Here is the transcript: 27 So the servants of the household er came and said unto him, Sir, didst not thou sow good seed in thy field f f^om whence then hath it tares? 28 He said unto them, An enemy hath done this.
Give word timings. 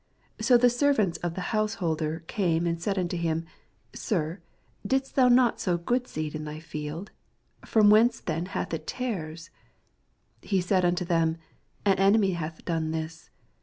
27 0.39 0.43
So 0.47 0.57
the 0.57 0.69
servants 0.71 1.17
of 1.19 1.35
the 1.35 1.41
household 1.53 2.01
er 2.01 2.23
came 2.25 2.65
and 2.65 2.81
said 2.81 2.97
unto 2.97 3.15
him, 3.15 3.45
Sir, 3.93 4.39
didst 4.83 5.15
not 5.15 5.35
thou 5.35 5.57
sow 5.57 5.77
good 5.77 6.07
seed 6.07 6.33
in 6.33 6.43
thy 6.43 6.59
field 6.59 7.11
f 7.61 7.75
f^om 7.75 7.91
whence 7.91 8.19
then 8.19 8.47
hath 8.47 8.73
it 8.73 8.87
tares? 8.87 9.51
28 10.39 10.49
He 10.49 10.59
said 10.59 10.85
unto 10.85 11.05
them, 11.05 11.37
An 11.85 11.99
enemy 11.99 12.31
hath 12.31 12.65
done 12.65 12.89
this. 12.89 13.29